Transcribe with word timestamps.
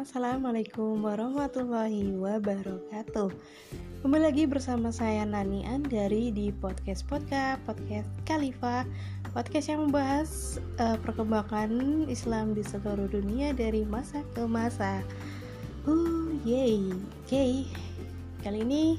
Assalamualaikum 0.00 1.04
warahmatullahi 1.04 2.16
wabarakatuh. 2.16 3.36
Kembali 4.00 4.32
lagi 4.32 4.48
bersama 4.48 4.88
saya 4.88 5.28
Nani 5.28 5.68
Andari 5.68 6.32
di 6.32 6.48
podcast 6.56 7.04
podcast 7.04 7.60
podcast 7.68 8.08
Khalifah 8.24 8.88
Podcast 9.36 9.68
yang 9.68 9.84
membahas 9.84 10.56
uh, 10.80 10.96
perkembangan 11.04 11.68
Islam 12.08 12.56
di 12.56 12.64
seluruh 12.64 13.12
dunia 13.12 13.52
dari 13.52 13.84
masa 13.84 14.24
ke 14.32 14.40
masa. 14.48 15.04
Uh, 15.84 16.32
yay, 16.48 16.80
okay. 17.28 17.68
Kali 18.40 18.64
ini 18.64 18.96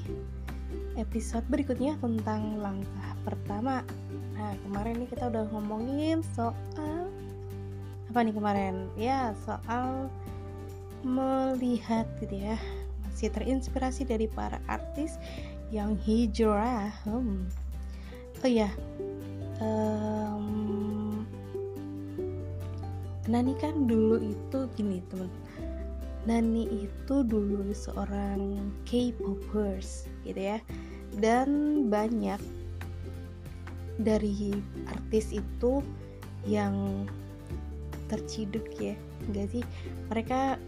episode 0.94 1.42
berikutnya 1.50 1.98
tentang 1.98 2.62
langkah 2.62 3.10
pertama. 3.26 3.82
Nah 4.38 4.54
kemarin 4.70 5.02
ini 5.02 5.10
kita 5.10 5.34
udah 5.34 5.50
ngomongin 5.50 6.22
soal 6.38 7.10
apa 8.06 8.22
nih 8.22 8.38
kemarin? 8.38 8.86
Ya 8.94 9.34
soal 9.42 10.06
melihat 11.04 12.06
gitu 12.18 12.38
ya. 12.38 12.56
Masih 13.06 13.28
terinspirasi 13.30 14.08
dari 14.08 14.26
para 14.26 14.58
artis 14.66 15.18
yang 15.70 15.98
hijrah. 16.00 16.90
Hmm. 17.04 17.46
oh 18.42 18.50
ya 18.50 18.66
um, 19.62 21.22
Nani 23.30 23.54
kan 23.54 23.86
dulu 23.86 24.18
itu 24.18 24.58
gini 24.74 24.98
teman. 25.06 25.30
Nani 26.26 26.86
itu 26.86 27.22
dulu 27.22 27.70
seorang 27.70 28.70
K-popers 28.82 30.10
gitu 30.26 30.38
ya. 30.38 30.58
Dan 31.14 31.86
banyak 31.86 32.42
dari 34.02 34.50
artis 34.90 35.30
itu 35.30 35.82
yang 36.42 37.06
terciduk 38.10 38.66
ya. 38.82 38.98
Enggak 39.30 39.54
sih? 39.54 39.64
Mereka 40.10 40.58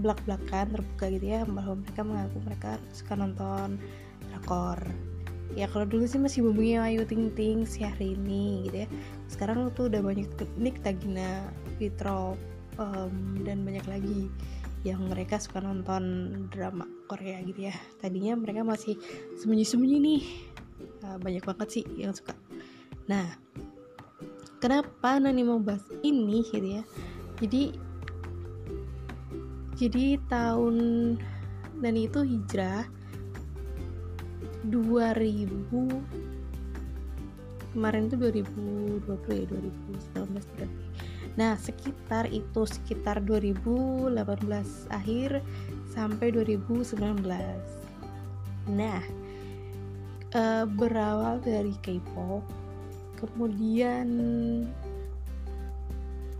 belak-belakan 0.00 0.76
terbuka 0.76 1.04
gitu 1.12 1.26
ya 1.26 1.40
bahwa 1.44 1.80
mereka 1.80 2.00
mengaku 2.04 2.38
mereka 2.44 2.70
suka 2.92 3.12
nonton 3.16 3.80
drakor. 4.28 4.80
Ya 5.54 5.70
kalau 5.70 5.86
dulu 5.86 6.04
sih 6.04 6.18
masih 6.18 6.42
bumbunya 6.42 6.82
Ayu 6.82 7.06
Ting 7.06 7.32
Ting 7.32 7.64
si 7.64 7.86
hari 7.86 8.18
ini 8.18 8.66
gitu 8.68 8.84
ya. 8.84 8.88
Sekarang 9.30 9.70
tuh 9.72 9.88
udah 9.88 10.02
banyak 10.02 10.28
Nick 10.58 10.82
Tagina 10.82 11.48
Fitro 11.78 12.34
um, 12.76 13.40
dan 13.46 13.62
banyak 13.62 13.86
lagi 13.86 14.20
yang 14.84 15.02
mereka 15.06 15.38
suka 15.38 15.62
nonton 15.62 16.02
drama 16.50 16.84
Korea 17.06 17.40
gitu 17.46 17.70
ya. 17.70 17.74
Tadinya 18.02 18.36
mereka 18.36 18.66
masih 18.66 18.98
sembunyi-sembunyi 19.38 19.96
nih. 20.02 20.22
Uh, 21.06 21.18
banyak 21.22 21.42
banget 21.46 21.68
sih 21.80 21.84
yang 21.94 22.12
suka. 22.12 22.34
Nah 23.06 23.38
kenapa 24.58 25.22
Nani 25.22 25.46
mau 25.46 25.62
bahas 25.62 25.86
ini 26.02 26.42
gitu 26.50 26.82
ya? 26.82 26.82
Jadi 27.38 27.85
jadi 29.76 30.16
tahun 30.32 30.76
dan 31.84 31.94
itu 31.94 32.24
hijrah 32.24 32.88
2000 34.66 35.68
kemarin 37.76 38.08
itu 38.08 38.16
2020 38.16 39.36
ya 39.36 39.44
2019 39.52 40.56
berarti. 40.56 40.84
Nah 41.36 41.52
sekitar 41.60 42.24
itu 42.32 42.64
sekitar 42.64 43.20
2018 43.20 44.16
akhir 44.88 45.44
sampai 45.92 46.32
2019 46.32 46.96
nah 48.66 48.98
e, 50.34 50.42
berawal 50.66 51.38
dari 51.38 51.70
K-pop 51.86 52.42
kemudian 53.16 54.08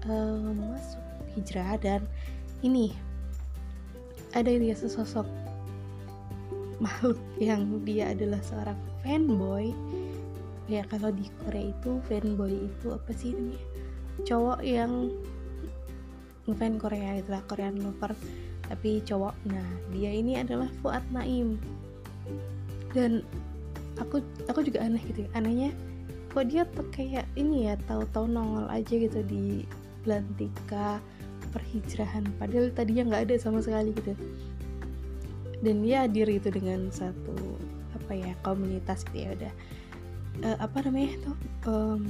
e, 0.02 0.14
masuk 0.58 1.04
hijrah 1.38 1.78
dan 1.78 2.02
ini 2.66 2.90
ada 4.36 4.52
dia 4.52 4.76
sesosok 4.76 5.24
makhluk 6.76 7.16
yang 7.40 7.64
dia 7.88 8.12
adalah 8.12 8.40
seorang 8.44 8.76
fanboy. 9.00 9.72
Ya 10.68 10.84
kalau 10.84 11.08
di 11.14 11.24
Korea 11.40 11.72
itu 11.72 12.04
fanboy 12.04 12.68
itu 12.68 12.92
apa 12.92 13.10
sih 13.16 13.32
namanya? 13.32 13.62
Cowok 14.28 14.60
yang 14.60 14.92
ngefan 16.44 16.76
Korea 16.76 17.16
itulah 17.16 17.40
Korean 17.48 17.80
lover. 17.80 18.12
Tapi 18.66 19.00
cowok 19.08 19.34
nah 19.48 19.68
dia 19.94 20.12
ini 20.12 20.36
adalah 20.36 20.68
Fuad 20.84 21.02
Naim. 21.16 21.56
Dan 22.92 23.24
aku 23.96 24.20
aku 24.50 24.60
juga 24.66 24.84
aneh 24.84 25.00
gitu 25.08 25.24
ya. 25.24 25.30
Anehnya 25.32 25.72
kok 26.36 26.52
dia 26.52 26.68
tuh 26.76 26.84
kayak 26.92 27.24
ini 27.40 27.72
ya 27.72 27.80
tahu-tahu 27.88 28.28
nongol 28.28 28.68
aja 28.68 28.92
gitu 28.92 29.24
di 29.24 29.64
Belantika 30.04 31.00
perhijrahan. 31.56 32.28
Padahal 32.36 32.68
tadinya 32.76 33.08
nggak 33.08 33.22
ada 33.32 33.34
sama 33.40 33.64
sekali 33.64 33.96
gitu. 33.96 34.12
Dan 35.64 35.80
dia 35.80 36.04
hadir 36.04 36.28
itu 36.28 36.52
dengan 36.52 36.92
satu 36.92 37.56
apa 37.96 38.12
ya 38.12 38.36
komunitas 38.44 39.08
gitu 39.08 39.24
ya 39.24 39.32
udah. 39.32 39.52
Uh, 40.44 40.56
apa 40.60 40.84
namanya 40.84 41.16
tuh 41.24 41.36
um, 41.64 42.04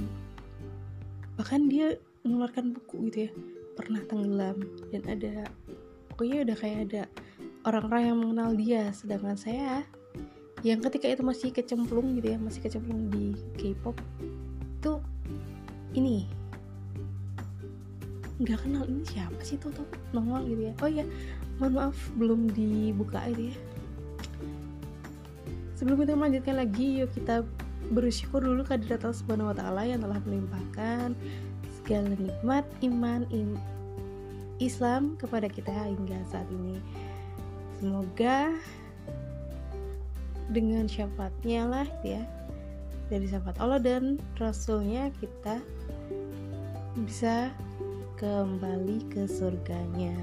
bahkan 1.38 1.70
dia 1.70 1.94
mengeluarkan 2.26 2.74
buku 2.74 3.06
gitu 3.08 3.18
ya 3.26 3.30
pernah 3.78 4.02
tenggelam. 4.10 4.58
Dan 4.90 5.02
ada 5.06 5.46
pokoknya 6.10 6.42
udah 6.50 6.56
kayak 6.58 6.78
ada 6.90 7.02
orang-orang 7.62 8.02
yang 8.10 8.18
mengenal 8.18 8.50
dia. 8.58 8.82
Sedangkan 8.90 9.38
saya 9.38 9.86
yang 10.66 10.82
ketika 10.82 11.06
itu 11.06 11.22
masih 11.22 11.54
kecemplung 11.54 12.18
gitu 12.18 12.34
ya 12.34 12.38
masih 12.42 12.64
kecemplung 12.64 13.06
di 13.12 13.38
K-pop 13.60 13.94
itu 14.80 14.92
ini 15.94 16.26
nggak 18.36 18.58
kenal 18.68 18.84
ini 18.84 19.02
siapa 19.08 19.40
sih 19.40 19.56
tuh 19.56 19.72
tuh 19.72 19.88
nongol 20.12 20.44
gitu 20.48 20.62
ya. 20.68 20.74
Oh 20.84 20.90
ya 20.90 21.04
mohon 21.56 21.72
maaf 21.72 21.98
belum 22.20 22.52
dibuka 22.52 23.24
itu 23.32 23.52
ya. 23.52 23.56
Sebelum 25.76 26.04
kita 26.04 26.16
melanjutkan 26.16 26.56
lagi 26.56 27.04
yuk 27.04 27.12
kita 27.16 27.44
bersyukur 27.92 28.42
dulu 28.42 28.64
kehadirat 28.64 29.04
Allah 29.04 29.18
Subhanahu 29.18 29.52
wa 29.52 29.56
taala 29.56 29.82
yang 29.86 30.00
telah 30.02 30.18
melimpahkan 30.24 31.14
segala 31.80 32.12
nikmat 32.18 32.64
iman 32.82 33.22
im, 33.30 33.54
Islam 34.58 35.14
kepada 35.20 35.46
kita 35.46 35.70
hingga 35.70 36.18
saat 36.28 36.48
ini. 36.50 36.80
Semoga 37.76 38.56
dengan 40.50 40.88
syafaatnya 40.88 41.68
lah 41.68 41.88
ya 42.06 42.22
dari 43.06 43.26
syafaat 43.26 43.58
Allah 43.62 43.78
dan 43.82 44.18
Rasulnya 44.38 45.10
kita 45.18 45.62
bisa 46.96 47.50
kembali 48.16 49.12
ke 49.12 49.28
surganya. 49.28 50.16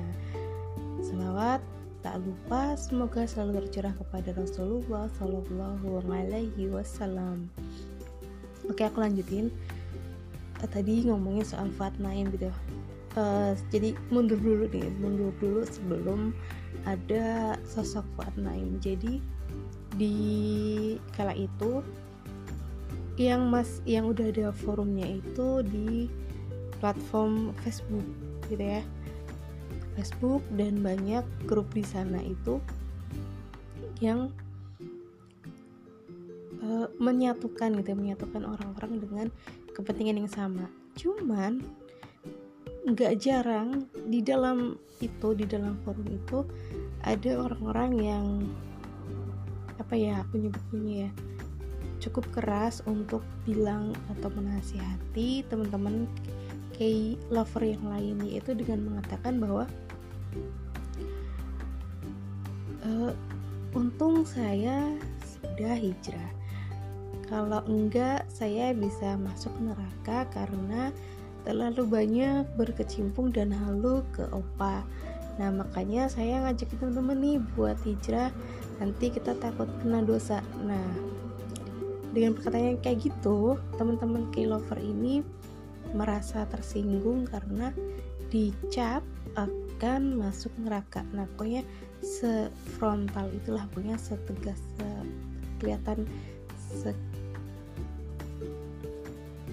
Selawat 1.06 1.62
tak 2.02 2.26
lupa 2.26 2.74
semoga 2.74 3.22
selalu 3.30 3.64
tercurah 3.64 3.94
kepada 3.94 4.34
Rasulullah 4.34 5.06
Shallallahu 5.14 6.02
Alaihi 6.10 6.74
Wasallam. 6.74 7.54
Oke 8.66 8.82
aku 8.90 8.98
lanjutin. 8.98 9.54
Uh, 10.58 10.70
tadi 10.74 11.06
ngomongin 11.06 11.46
soal 11.46 11.70
Fatnaim 11.78 12.34
gitu. 12.34 12.50
Uh, 13.14 13.54
jadi 13.70 13.94
mundur 14.10 14.42
dulu 14.42 14.66
nih, 14.74 14.90
mundur 14.98 15.30
dulu 15.38 15.62
sebelum 15.62 16.34
ada 16.90 17.56
sosok 17.62 18.10
Fatnaim. 18.18 18.82
Jadi 18.82 19.22
di 19.94 20.18
kala 21.14 21.38
itu 21.38 21.86
yang 23.22 23.46
mas 23.54 23.86
yang 23.86 24.10
udah 24.10 24.34
ada 24.34 24.50
forumnya 24.50 25.06
itu 25.06 25.62
di 25.62 26.10
platform 26.84 27.56
Facebook 27.64 28.04
gitu 28.52 28.60
ya. 28.60 28.84
Facebook 29.96 30.44
dan 30.60 30.84
banyak 30.84 31.24
grup 31.48 31.72
di 31.72 31.86
sana 31.88 32.20
itu 32.20 32.60
yang 34.04 34.28
uh, 36.60 36.92
menyatukan 37.00 37.80
gitu 37.80 37.88
ya, 37.88 37.96
menyatukan 37.96 38.44
orang-orang 38.44 38.92
dengan 39.00 39.28
kepentingan 39.72 40.28
yang 40.28 40.32
sama. 40.32 40.68
Cuman 41.00 41.64
nggak 42.84 43.16
jarang 43.16 43.88
di 44.12 44.20
dalam 44.20 44.76
itu 45.00 45.32
di 45.32 45.48
dalam 45.48 45.80
forum 45.88 46.04
itu 46.12 46.44
ada 47.08 47.32
orang-orang 47.40 47.92
yang 47.96 48.26
apa 49.80 49.96
ya 49.96 50.20
aku 50.20 50.36
nyebutnya 50.44 51.08
ya 51.08 51.12
cukup 52.04 52.28
keras 52.36 52.84
untuk 52.84 53.24
bilang 53.48 53.96
atau 54.12 54.28
menasihati 54.36 55.48
teman-teman 55.48 56.04
K 56.74 57.14
lover 57.30 57.64
yang 57.64 57.86
lain 57.88 58.18
yaitu 58.26 58.58
dengan 58.58 58.90
mengatakan 58.90 59.38
bahwa 59.38 59.66
uh, 62.84 63.12
untung 63.78 64.26
saya 64.26 64.94
sudah 65.22 65.78
hijrah. 65.78 66.32
Kalau 67.30 67.66
enggak 67.66 68.28
saya 68.30 68.76
bisa 68.78 69.18
masuk 69.18 69.54
neraka 69.62 70.30
karena 70.30 70.94
terlalu 71.44 71.84
banyak 71.88 72.46
berkecimpung 72.60 73.34
dan 73.34 73.50
halu 73.54 74.06
ke 74.14 74.28
opa. 74.30 74.86
Nah 75.42 75.50
makanya 75.50 76.06
saya 76.12 76.46
ngajak 76.46 76.70
teman-teman 76.78 77.18
nih 77.18 77.38
buat 77.58 77.78
hijrah. 77.82 78.30
Nanti 78.78 79.10
kita 79.10 79.34
takut 79.40 79.66
kena 79.82 80.06
dosa. 80.06 80.46
Nah 80.62 80.88
dengan 82.14 82.38
perkataan 82.38 82.78
yang 82.78 82.82
kayak 82.86 83.10
gitu 83.10 83.58
teman-teman 83.82 84.30
K-lover 84.30 84.78
ini 84.78 85.26
merasa 85.92 86.48
tersinggung 86.48 87.28
karena 87.28 87.76
dicap 88.32 89.04
akan 89.36 90.18
masuk 90.18 90.50
neraka. 90.64 91.04
Nah 91.12 91.28
pokoknya 91.36 91.68
sefrontal 92.00 93.28
itulah 93.36 93.68
pokoknya 93.72 94.00
setegas 94.00 94.60
se 94.80 94.90
kelihatan 95.60 96.08
se, 96.58 96.92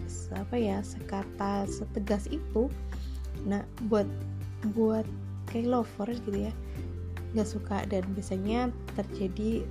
se 0.06 0.32
apa 0.34 0.56
ya 0.56 0.78
sekata 0.86 1.66
setegas 1.66 2.30
itu. 2.30 2.70
Nah 3.44 3.66
buat 3.90 4.06
buat 4.76 5.04
kayak 5.50 5.66
lovers 5.66 6.22
gitu 6.24 6.46
ya 6.48 6.54
nggak 7.30 7.46
suka 7.46 7.86
dan 7.86 8.02
biasanya 8.14 8.74
terjadi 8.98 9.62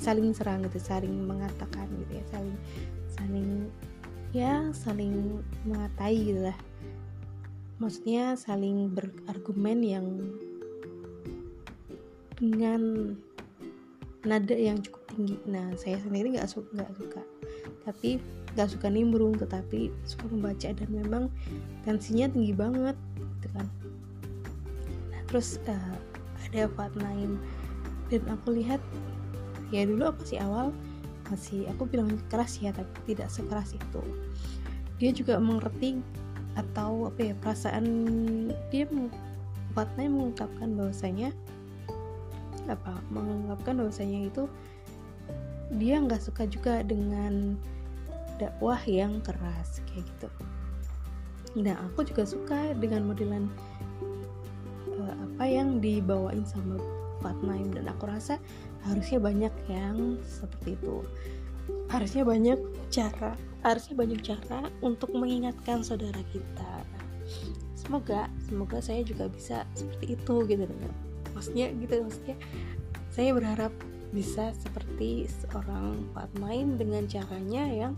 saling 0.00 0.32
serang 0.34 0.64
gitu 0.66 0.80
saling 0.82 1.12
mengatakan 1.28 1.86
gitu 2.06 2.18
ya 2.18 2.24
saling 2.32 2.56
saling 3.12 3.48
ya 4.30 4.70
saling 4.70 5.42
mengatai 5.66 6.14
gitu 6.14 6.40
lah. 6.46 6.58
Maksudnya 7.82 8.36
saling 8.38 8.92
berargumen 8.92 9.78
yang 9.82 10.06
dengan 12.38 13.14
nada 14.22 14.54
yang 14.54 14.78
cukup 14.84 15.02
tinggi. 15.10 15.36
Nah 15.48 15.74
saya 15.74 15.98
sendiri 15.98 16.36
nggak 16.36 16.46
suka 16.46 16.68
nggak 16.76 16.92
suka. 16.94 17.22
Tapi 17.88 18.20
nggak 18.54 18.70
suka 18.70 18.86
nimbrung 18.86 19.34
tetapi 19.34 19.90
suka 20.06 20.30
membaca 20.30 20.68
dan 20.70 20.88
memang 20.90 21.24
tensinya 21.82 22.30
tinggi 22.30 22.54
banget 22.54 22.96
gitu 23.18 23.48
kan. 23.56 23.66
Nah 25.10 25.20
terus 25.26 25.58
uh, 25.66 25.94
ada 26.46 26.70
Fatnaim 26.78 27.40
dan 28.10 28.22
aku 28.30 28.58
lihat 28.58 28.82
ya 29.70 29.86
dulu 29.86 30.10
aku 30.10 30.22
sih 30.26 30.38
awal 30.38 30.74
masih 31.30 31.66
aku 31.70 31.86
bilang 31.86 32.10
keras 32.28 32.58
ya 32.58 32.74
tapi 32.74 33.14
tidak 33.14 33.30
sekeras 33.30 33.72
itu. 33.72 34.02
Dia 35.00 35.10
juga 35.14 35.40
mengerti 35.40 36.02
atau 36.58 37.08
apa 37.08 37.30
ya 37.30 37.34
perasaan 37.38 37.86
dia 38.74 38.84
Fatnaim 39.70 40.18
mengungkapkan 40.18 40.74
bahwasanya 40.74 41.30
apa 42.66 42.98
mengungkapkan 43.08 43.78
bahwasanya 43.78 44.26
itu 44.26 44.50
dia 45.78 46.02
nggak 46.02 46.18
suka 46.18 46.50
juga 46.50 46.82
dengan 46.82 47.54
dakwah 48.42 48.82
yang 48.84 49.22
keras 49.22 49.78
kayak 49.86 50.04
gitu. 50.04 50.28
Nah 51.62 51.78
aku 51.86 52.02
juga 52.02 52.26
suka 52.26 52.74
dengan 52.74 53.06
modelan 53.06 53.46
apa 55.06 55.44
yang 55.46 55.78
dibawain 55.78 56.42
sama 56.44 56.76
Fatnaim. 57.22 57.70
Dan 57.72 57.86
aku 57.88 58.10
rasa 58.10 58.36
harusnya 58.88 59.18
banyak 59.20 59.54
yang 59.68 60.16
seperti 60.24 60.76
itu. 60.76 61.04
Harusnya 61.90 62.22
banyak 62.22 62.58
cara 62.90 63.36
harusnya 63.60 63.94
banyak 63.96 64.20
cara 64.24 64.72
untuk 64.80 65.12
mengingatkan 65.12 65.84
saudara 65.84 66.20
kita. 66.32 66.72
Semoga 67.76 68.28
semoga 68.48 68.78
saya 68.80 69.04
juga 69.04 69.28
bisa 69.28 69.68
seperti 69.76 70.16
itu 70.16 70.34
gitu 70.48 70.64
maksudnya 71.30 71.70
gitu 71.78 72.02
maksudnya 72.02 72.36
saya 73.10 73.30
berharap 73.32 73.72
bisa 74.10 74.50
seperti 74.58 75.30
seorang 75.30 76.02
Fatmain 76.10 76.74
dengan 76.74 77.06
caranya 77.06 77.62
yang 77.70 77.92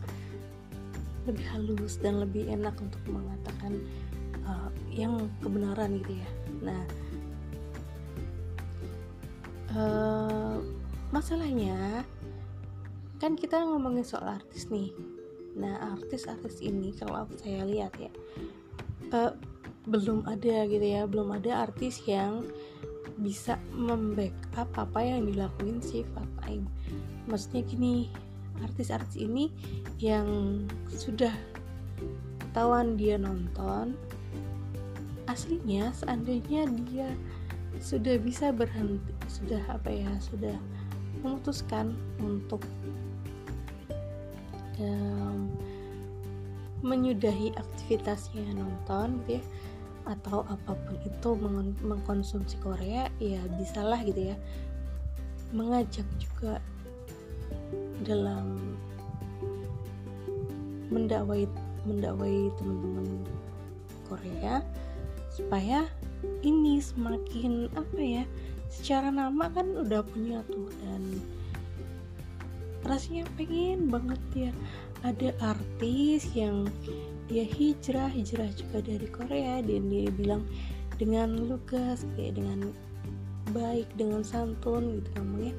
lebih 1.24 1.44
halus 1.54 1.96
dan 2.02 2.20
lebih 2.20 2.50
enak 2.50 2.74
untuk 2.82 3.00
mengatakan 3.08 3.80
uh, 4.44 4.68
yang 4.90 5.30
kebenaran 5.40 6.02
gitu 6.02 6.18
ya. 6.18 6.30
Nah 6.60 6.82
uh, 9.76 10.60
masalahnya 11.10 12.04
kan 13.18 13.38
kita 13.38 13.62
ngomongin 13.62 14.04
soal 14.04 14.38
artis 14.38 14.68
nih. 14.68 14.92
Nah 15.56 15.96
artis-artis 15.96 16.64
ini 16.64 16.96
kalau 16.96 17.28
saya 17.38 17.64
lihat 17.68 17.92
ya 18.00 18.12
uh, 19.12 19.32
belum 19.86 20.22
ada 20.30 20.66
gitu 20.70 20.86
ya 20.86 21.04
belum 21.10 21.34
ada 21.36 21.66
artis 21.66 21.98
yang 22.06 22.46
bisa 23.18 23.60
membackup 23.74 24.70
apa 24.78 25.00
yang 25.02 25.28
dilakuin 25.28 25.82
si 25.82 26.06
Fatime 26.14 26.64
maksudnya 27.28 27.62
gini 27.66 28.08
artis-artis 28.62 29.18
ini 29.18 29.50
yang 29.98 30.26
sudah 30.88 31.34
tawan 32.54 32.94
dia 32.94 33.18
nonton 33.18 33.98
aslinya 35.26 35.90
seandainya 35.94 36.66
dia 36.88 37.08
sudah 37.82 38.16
bisa 38.22 38.54
berhenti 38.54 39.12
sudah 39.32 39.62
apa 39.72 39.88
ya 39.88 40.12
sudah 40.20 40.56
memutuskan 41.24 41.96
untuk 42.20 42.60
um, 44.76 45.48
menyudahi 46.84 47.56
aktivitasnya 47.56 48.52
nonton 48.52 49.24
gitu 49.24 49.40
ya 49.40 49.42
atau 50.02 50.42
apa 50.50 50.74
pun 50.74 50.98
itu 51.06 51.30
meng 51.38 51.78
mengkonsumsi 51.78 52.58
Korea 52.58 53.06
ya 53.22 53.38
bisalah 53.54 54.02
gitu 54.02 54.34
ya 54.34 54.36
mengajak 55.54 56.02
juga 56.18 56.58
dalam 58.02 58.58
mendakwai 60.90 61.46
mendakwai 61.86 62.50
teman-teman 62.58 63.22
Korea 64.10 64.54
supaya 65.30 65.86
ini 66.42 66.82
semakin 66.82 67.70
apa 67.74 67.98
ya 67.98 68.24
secara 68.68 69.08
nama 69.10 69.48
kan 69.50 69.66
udah 69.78 70.02
punya 70.02 70.42
tuh 70.50 70.68
dan 70.82 71.02
rasanya 72.82 73.24
pengen 73.38 73.86
banget 73.88 74.22
ya 74.34 74.50
ada 75.06 75.30
artis 75.42 76.26
yang 76.34 76.66
dia 77.30 77.46
hijrah 77.46 78.10
hijrah 78.10 78.50
juga 78.54 78.82
dari 78.82 79.06
Korea 79.06 79.62
dan 79.62 79.86
dia 79.86 80.10
bilang 80.10 80.42
dengan 80.98 81.34
lugas 81.46 82.02
kayak 82.14 82.38
dengan 82.38 82.70
baik 83.54 83.86
dengan 83.98 84.22
santun 84.22 84.98
gitu 84.98 85.08
ngomongnya 85.18 85.54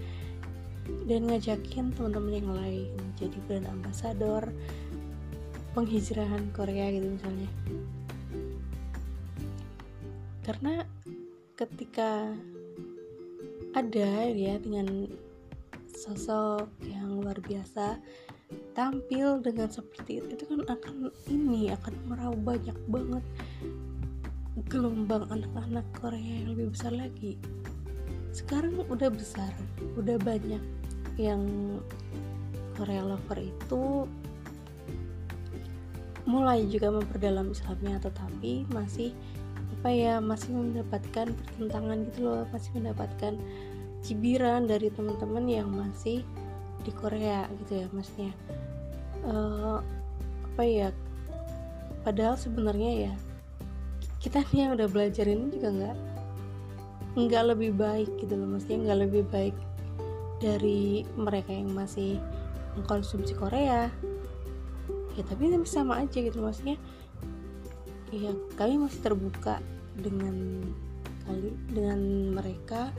dan 1.07 1.21
ngajakin 1.31 1.95
teman-teman 1.95 2.33
yang 2.43 2.51
lain 2.51 2.91
jadi 3.15 3.37
brand 3.47 3.67
ambassador 3.71 4.43
penghijrahan 5.73 6.51
Korea 6.51 6.91
gitu 6.91 7.07
misalnya 7.07 7.49
karena 10.43 10.83
ketika 11.55 12.35
ada 13.73 14.11
ya 14.29 14.59
dengan 14.59 15.07
sosok 15.95 16.67
yang 16.85 17.17
luar 17.23 17.39
biasa 17.39 17.97
tampil 18.77 19.41
dengan 19.41 19.71
seperti 19.71 20.21
itu 20.21 20.35
itu 20.37 20.45
kan 20.45 20.61
akan 20.69 21.09
ini 21.31 21.73
akan 21.73 21.93
meraup 22.05 22.37
banyak 22.43 22.75
banget 22.91 23.23
gelombang 24.69 25.25
anak-anak 25.33 25.85
Korea 25.97 26.43
yang 26.43 26.53
lebih 26.53 26.73
besar 26.73 26.93
lagi. 26.93 27.41
Sekarang 28.29 28.85
udah 28.85 29.09
besar 29.09 29.49
udah 29.97 30.17
banyak 30.21 30.61
yang 31.17 31.41
Korea 32.73 33.05
lover 33.05 33.37
itu 33.37 34.09
mulai 36.25 36.65
juga 36.69 36.89
memperdalam 36.89 37.53
Islamnya 37.53 38.01
tetapi 38.01 38.65
masih 38.71 39.13
apa 39.83 39.91
ya 39.91 40.23
masih 40.23 40.55
mendapatkan 40.55 41.27
pertentangan 41.27 42.07
gitu 42.07 42.19
loh 42.23 42.47
masih 42.55 42.71
mendapatkan 42.79 43.35
cibiran 43.99 44.63
dari 44.63 44.87
teman-teman 44.87 45.43
yang 45.43 45.67
masih 45.75 46.23
di 46.87 46.91
Korea 46.95 47.51
gitu 47.59 47.83
ya 47.83 47.87
maksudnya. 47.91 48.31
Uh, 49.27 49.83
apa 50.55 50.63
ya 50.63 50.87
padahal 52.07 52.39
sebenarnya 52.39 53.11
ya 53.11 53.13
kita 54.23 54.39
nih 54.55 54.71
yang 54.71 54.79
udah 54.79 54.87
belajar 54.87 55.27
ini 55.27 55.51
juga 55.51 55.67
nggak 55.75 55.97
nggak 57.19 57.43
lebih 57.51 57.75
baik 57.75 58.07
gitu 58.23 58.39
loh 58.39 58.55
maksudnya 58.55 58.87
nggak 58.87 58.99
lebih 59.03 59.27
baik 59.35 59.55
dari 60.39 61.03
mereka 61.19 61.51
yang 61.51 61.75
masih 61.75 62.23
mengkonsumsi 62.79 63.35
Korea. 63.35 63.91
Ya 65.19 65.23
tapi 65.27 65.51
sama 65.67 66.07
aja 66.07 66.23
gitu 66.23 66.39
maksudnya. 66.39 66.79
Ya 68.15 68.31
kami 68.55 68.79
masih 68.79 69.03
terbuka 69.03 69.59
dengan 69.99 70.65
kali 71.27 71.51
dengan 71.71 71.99
mereka. 72.33 72.89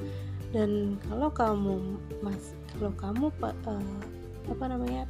Dan 0.55 1.03
kalau 1.11 1.29
kamu 1.35 1.99
mas 2.23 2.55
kalau 2.75 2.95
kamu 2.95 3.27
uh, 3.43 3.99
apa 4.47 4.65
namanya 4.71 5.03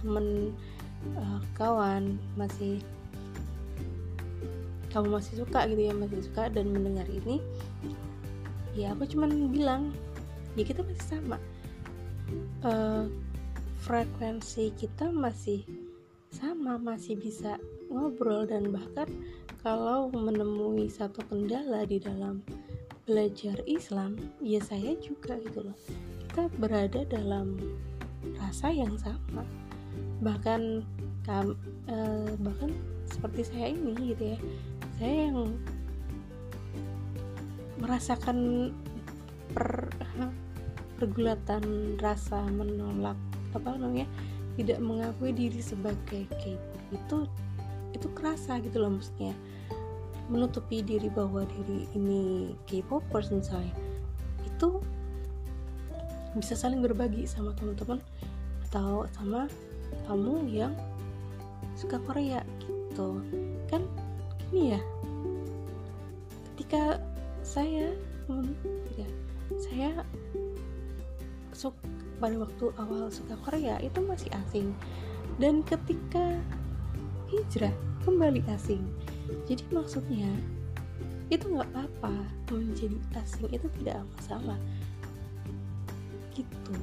temen 0.00 0.52
uh, 1.16 1.40
kawan 1.56 2.20
masih 2.36 2.84
kamu 4.92 5.16
masih 5.20 5.44
suka 5.44 5.64
gitu 5.68 5.92
ya 5.92 5.94
masih 5.96 6.20
suka 6.24 6.48
dan 6.48 6.72
mendengar 6.72 7.04
ini 7.08 7.40
ya 8.76 8.92
aku 8.92 9.08
cuman 9.08 9.48
bilang 9.48 9.92
ya 10.56 10.64
kita 10.64 10.84
masih 10.84 11.06
sama. 11.08 11.38
Uh, 12.64 13.08
frekuensi 13.86 14.74
kita 14.74 15.14
masih 15.14 15.62
sama 16.34 16.74
masih 16.74 17.14
bisa 17.14 17.54
ngobrol 17.86 18.42
dan 18.48 18.74
bahkan 18.74 19.06
kalau 19.66 20.06
menemui 20.14 20.86
satu 20.86 21.26
kendala 21.26 21.82
di 21.90 21.98
dalam 21.98 22.38
belajar 23.02 23.58
Islam 23.66 24.14
ya 24.38 24.62
saya 24.62 24.94
juga 25.02 25.42
gitu 25.42 25.66
loh. 25.66 25.74
Kita 26.22 26.46
berada 26.62 27.02
dalam 27.02 27.58
rasa 28.38 28.70
yang 28.70 28.94
sama. 28.94 29.42
Bahkan 30.22 30.86
kam, 31.26 31.58
eh, 31.90 32.30
bahkan 32.38 32.70
seperti 33.10 33.42
saya 33.42 33.74
ini 33.74 34.14
gitu 34.14 34.38
ya. 34.38 34.38
Saya 35.02 35.34
yang 35.34 35.58
merasakan 37.82 38.70
per 39.50 39.90
pergulatan 41.02 41.98
rasa 41.98 42.38
menolak 42.54 43.18
apa 43.50 43.74
namanya 43.74 44.06
tidak 44.54 44.78
mengakui 44.78 45.34
diri 45.34 45.58
sebagai 45.58 46.24
K-pop 46.38 46.82
itu 46.94 47.18
itu 47.92 48.08
kerasa 48.16 48.60
gitu 48.64 48.80
loh 48.80 48.96
maksudnya 48.96 49.36
menutupi 50.26 50.82
diri 50.82 51.06
bahwa 51.10 51.46
diri 51.46 51.86
ini 51.94 52.54
K-popers 52.66 53.30
misalnya 53.30 53.74
itu 54.42 54.82
bisa 56.36 56.58
saling 56.58 56.82
berbagi 56.82 57.24
sama 57.24 57.54
teman-teman 57.56 58.02
atau 58.68 59.06
sama 59.14 59.48
kamu 60.10 60.50
yang 60.50 60.74
suka 61.78 61.96
Korea 62.02 62.42
gitu. 62.60 63.22
Kan 63.70 63.86
gini 64.50 64.76
ya 64.76 64.80
ketika 66.54 66.98
saya 67.46 67.94
hmm, 68.26 68.52
ya 68.98 69.08
saya 69.62 69.90
suka 71.54 71.78
pada 72.16 72.36
waktu 72.40 72.72
awal 72.80 73.12
suka 73.12 73.36
Korea 73.44 73.76
itu 73.80 74.00
masih 74.02 74.32
asing. 74.44 74.72
Dan 75.36 75.60
ketika 75.68 76.40
hijrah 77.28 77.72
kembali 78.08 78.40
asing 78.48 78.80
jadi 79.46 79.62
maksudnya 79.74 80.30
itu 81.30 81.46
nggak 81.50 81.66
apa-apa. 81.74 82.14
Menjadi 82.54 82.98
asing 83.18 83.50
itu 83.50 83.66
tidak 83.82 84.06
masalah 84.14 84.58
gitu. 86.36 86.76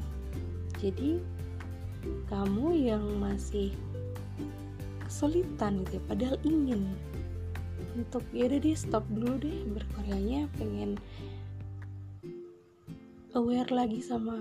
Jadi 0.83 1.23
kamu 2.27 2.67
yang 2.75 3.05
masih 3.23 3.71
kesulitan 5.07 5.87
gitu 5.87 5.99
ya, 5.99 6.03
padahal 6.09 6.37
ingin. 6.43 6.91
Untuk 7.93 8.25
ya 8.33 8.49
udah 8.49 8.59
deh 8.59 8.75
stop 8.75 9.05
dulu 9.13 9.37
deh 9.37 9.63
berkoreanya 9.69 10.49
pengen 10.57 10.97
aware 13.37 13.69
lagi 13.69 14.01
sama 14.01 14.35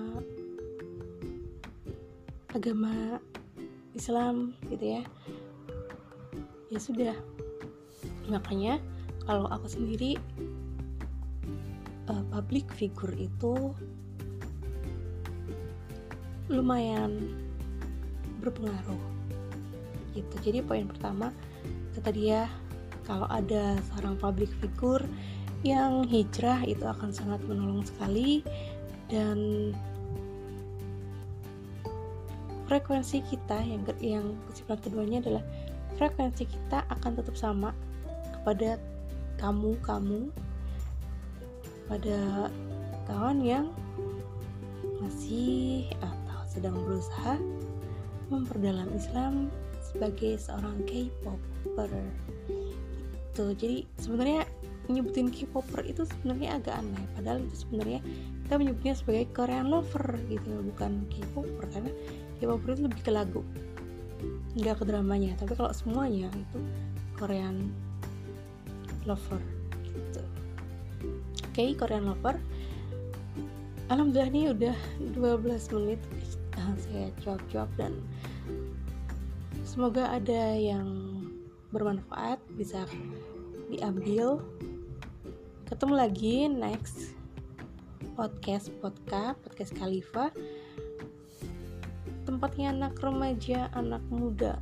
agama 2.56 3.21
Islam 3.92 4.56
gitu 4.73 4.99
ya. 4.99 5.02
Ya 6.73 6.80
sudah 6.80 7.16
makanya 8.31 8.79
kalau 9.26 9.47
aku 9.50 9.67
sendiri 9.71 10.19
uh, 12.11 12.25
public 12.31 12.67
figure 12.75 13.14
itu 13.14 13.75
lumayan 16.50 17.33
berpengaruh 18.43 19.02
gitu. 20.12 20.35
Jadi 20.43 20.59
poin 20.61 20.85
pertama 20.85 21.31
kata 21.97 22.11
dia 22.12 22.50
kalau 23.07 23.26
ada 23.31 23.79
seorang 23.93 24.19
public 24.19 24.50
figure 24.61 25.02
yang 25.62 26.02
hijrah 26.11 26.67
itu 26.67 26.83
akan 26.83 27.14
sangat 27.14 27.38
menolong 27.47 27.87
sekali 27.87 28.43
dan 29.07 29.71
frekuensi 32.67 33.23
kita 33.31 33.62
yang 33.62 33.83
yang 34.02 34.26
kesimpulan 34.50 34.81
keduanya 34.83 35.19
adalah 35.23 35.45
frekuensi 36.00 36.49
kita 36.49 36.83
akan 36.91 37.21
tetap 37.21 37.37
sama 37.38 37.71
kepada 38.43 38.75
kamu 39.39 39.79
kamu 39.87 40.35
pada 41.87 42.51
kawan 43.07 43.39
yang 43.39 43.71
masih 44.99 45.87
atau 46.03 46.41
sedang 46.51 46.75
berusaha 46.83 47.39
memperdalam 48.35 48.91
Islam 48.99 49.47
sebagai 49.79 50.43
seorang 50.43 50.83
K-popper. 50.91 51.91
Itu 53.31 53.55
jadi 53.55 53.87
sebenarnya 54.03 54.43
nyebutin 54.91 55.31
K-popper 55.31 55.87
itu 55.87 56.03
sebenarnya 56.03 56.59
agak 56.59 56.83
aneh. 56.83 57.05
Padahal 57.15 57.39
itu 57.47 57.55
sebenarnya 57.63 58.01
kita 58.43 58.55
menyebutnya 58.59 58.95
sebagai 58.99 59.25
Korean 59.31 59.71
lover 59.71 60.19
gitu 60.27 60.51
bukan 60.75 61.07
K-popper. 61.07 61.67
Karena 61.71 61.93
K-popper 62.43 62.75
itu 62.75 62.83
lebih 62.91 63.03
ke 63.07 63.13
lagu 63.15 63.47
nggak 64.59 64.83
ke 64.83 64.85
dramanya. 64.89 65.39
Tapi 65.39 65.53
kalau 65.55 65.71
semuanya 65.71 66.27
itu 66.33 66.59
Korean 67.21 67.71
lover. 69.04 69.40
Gitu. 69.85 70.23
Oke 71.50 71.52
okay, 71.52 71.68
Korean 71.76 72.06
lover. 72.09 72.38
Alhamdulillah 73.92 74.32
nih 74.32 74.47
udah 74.54 74.76
12 75.18 75.75
menit. 75.76 76.00
Saya 76.56 77.11
jawab-jawab 77.21 77.71
dan 77.75 77.92
semoga 79.66 80.09
ada 80.09 80.54
yang 80.56 81.18
bermanfaat 81.75 82.38
bisa 82.54 82.87
diambil. 83.73 84.40
Ketemu 85.66 85.94
lagi 85.97 86.37
next 86.49 87.16
podcast 88.14 88.68
podcast 88.85 89.40
podcast 89.40 89.73
Khalifa. 89.76 90.28
Tempatnya 92.28 92.71
anak 92.71 93.00
remaja 93.00 93.73
anak 93.73 94.04
muda 94.12 94.61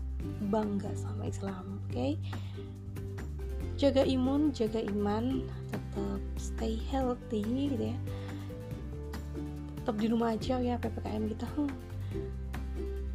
bangga 0.48 0.90
sama 0.96 1.28
Islam 1.28 1.82
oke? 1.86 1.92
okay? 1.92 2.12
Jaga 3.80 4.04
imun 4.04 4.52
jaga 4.52 4.84
iman 4.92 5.48
tetap 5.72 6.20
stay 6.36 6.76
healthy 6.92 7.40
gitu 7.40 7.96
ya. 7.96 7.96
Tetap 9.80 9.96
di 9.96 10.06
rumah 10.12 10.36
aja 10.36 10.60
ya 10.60 10.76
ppkm 10.76 11.32
kita 11.32 11.48
hmm. 11.56 11.72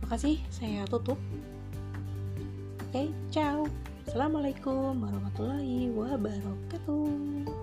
makasih 0.02 0.42
saya 0.50 0.90
tutup. 0.90 1.22
Oke 2.90 3.14
ciao. 3.30 3.70
Assalamualaikum 4.10 4.98
warahmatullahi 5.06 5.94
wabarakatuh 5.94 7.55